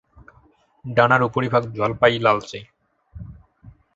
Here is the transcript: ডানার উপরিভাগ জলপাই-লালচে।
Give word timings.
ডানার 0.85 1.21
উপরিভাগ 1.23 1.63
জলপাই-লালচে। 1.71 2.59